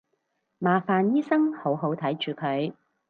[0.57, 2.73] 麻煩醫生好好睇住佢